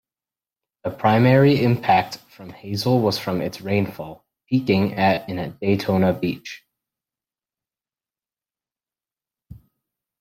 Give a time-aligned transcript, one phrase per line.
[0.83, 6.65] The primary impact from Hazel was from its rainfall, peaking at in Daytona Beach.